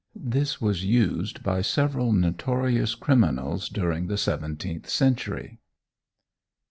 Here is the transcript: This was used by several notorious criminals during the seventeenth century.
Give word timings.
This 0.15 0.59
was 0.59 0.83
used 0.83 1.43
by 1.43 1.61
several 1.61 2.11
notorious 2.11 2.95
criminals 2.95 3.69
during 3.69 4.07
the 4.07 4.17
seventeenth 4.17 4.89
century. 4.89 5.59